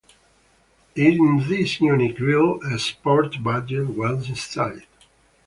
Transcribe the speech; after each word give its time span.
In 0.95 1.45
this 1.47 1.79
unique 1.79 2.17
grill 2.17 2.59
a 2.63 2.79
"sport" 2.79 3.35
badge 3.43 3.73
was 3.73 4.29
installed. 4.29 4.81